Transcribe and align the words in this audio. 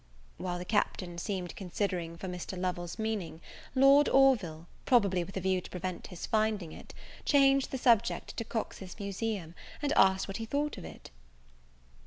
While 0.39 0.57
the 0.57 0.65
Captain 0.65 1.19
seemed 1.19 1.55
considering 1.55 2.17
for 2.17 2.27
Mr. 2.27 2.57
Lovel's 2.59 2.97
meaning, 2.97 3.39
Lord 3.75 4.09
Orville, 4.09 4.65
probably 4.87 5.23
with 5.23 5.37
a 5.37 5.41
view 5.41 5.61
to 5.61 5.69
prevent 5.69 6.07
his 6.07 6.25
finding 6.25 6.71
it, 6.71 6.95
changed 7.23 7.69
the 7.69 7.77
subject 7.77 8.35
to 8.37 8.43
Cox's 8.43 8.99
Museum, 8.99 9.53
and 9.79 9.93
asked 9.95 10.27
what 10.27 10.37
he 10.37 10.45
thought 10.47 10.75
of 10.79 10.85
it? 10.85 11.11